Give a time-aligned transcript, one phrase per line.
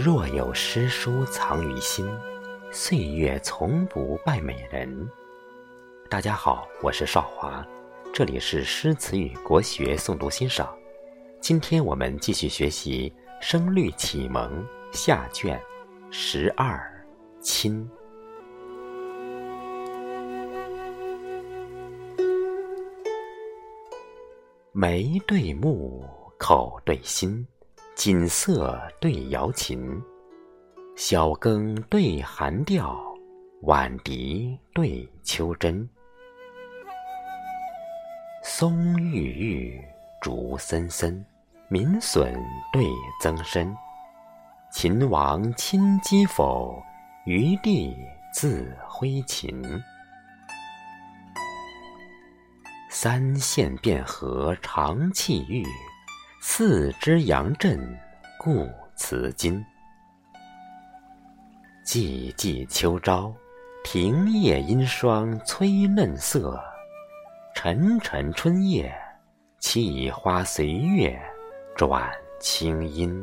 [0.00, 2.08] 若有诗书藏于心，
[2.70, 5.10] 岁月从不败美人。
[6.08, 7.66] 大家好，我是少华，
[8.14, 10.72] 这里是诗词与国学诵读欣赏。
[11.40, 13.12] 今天我们继续学习
[13.44, 14.64] 《声律启蒙》
[14.96, 15.60] 下卷
[16.12, 16.78] 十二
[17.42, 17.84] 《亲》。
[24.70, 26.04] 眉对目，
[26.38, 27.44] 口对心，
[27.98, 30.00] 锦瑟对瑶琴，
[30.94, 32.96] 晓耕对寒调，
[33.62, 35.84] 晚笛对秋筝。
[38.44, 39.84] 松郁郁，
[40.22, 41.26] 竹森森，
[41.68, 42.32] 鸣笋
[42.72, 42.84] 对
[43.20, 43.76] 曾参。
[44.70, 46.80] 秦王亲击否？
[47.26, 47.96] 余弟
[48.32, 49.60] 自挥琴。
[52.90, 55.66] 三线变和长气郁，
[56.40, 57.76] 四支阳振
[58.38, 59.64] 故辞金。
[61.84, 63.34] 寂寂秋朝，
[63.82, 66.62] 庭叶阴霜催嫩色。
[67.56, 68.94] 沉沉春夜，
[69.58, 71.20] 气花随月
[71.76, 73.20] 转清音。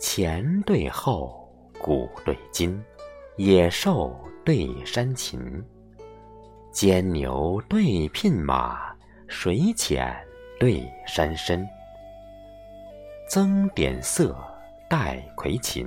[0.00, 1.48] 前对后，
[1.80, 2.82] 古对今，
[3.36, 5.38] 野兽对山禽，
[6.72, 8.78] 牵牛对牝马，
[9.28, 10.16] 水浅
[10.58, 11.68] 对山深。
[13.28, 14.34] 增点色，
[14.88, 15.86] 带葵琴。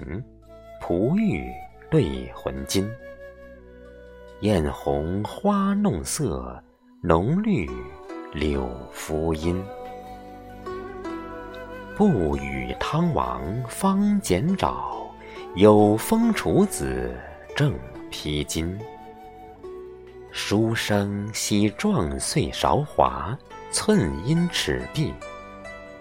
[0.79, 1.51] 璞玉
[1.89, 2.87] 对浑金，
[4.41, 6.63] 艳红花弄色，
[7.01, 7.67] 浓绿
[8.31, 9.59] 柳敷阴。
[11.97, 15.09] 不与汤王方剪爪，
[15.55, 17.13] 有风楚子
[17.59, 17.77] 正
[18.09, 18.73] 披巾。
[20.31, 23.37] 书生惜壮岁韶华，
[23.69, 25.11] 寸阴尺璧；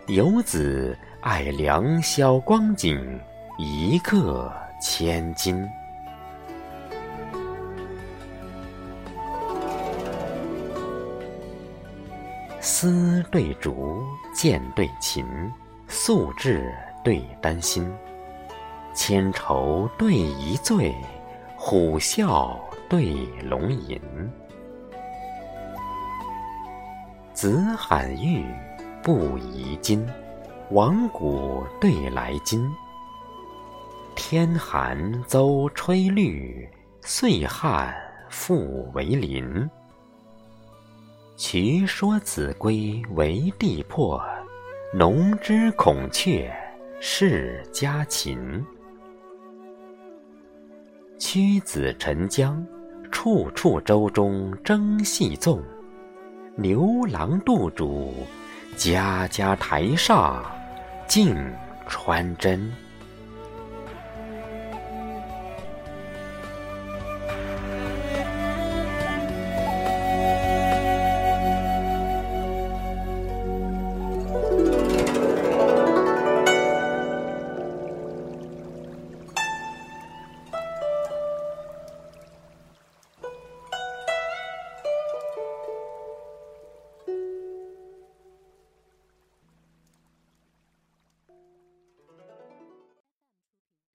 [0.06, 3.20] 游子爱良宵光景，
[3.58, 4.52] 一个。
[4.80, 5.68] 千金。
[12.60, 14.00] 丝对竹，
[14.32, 15.26] 剑对琴，
[15.88, 17.92] 素质对丹心。
[18.94, 20.94] 千愁对一醉，
[21.60, 22.56] 虎啸
[22.88, 24.00] 对龙吟。
[27.34, 28.46] 子罕玉，
[29.02, 30.06] 不疑今。
[30.70, 32.70] 王古对来今。
[34.14, 36.66] 天寒邹吹绿，
[37.00, 37.92] 岁旱
[38.30, 39.68] 复为林。
[41.36, 44.24] 渠说子规为地破，
[44.94, 46.54] 农之孔雀
[47.00, 48.64] 是家禽。
[51.18, 52.64] 屈子沉江，
[53.10, 55.60] 处处舟中争细纵。
[56.54, 58.14] 牛郎渡主，
[58.76, 60.44] 家家台上
[61.08, 61.36] 镜
[61.88, 62.72] 穿针。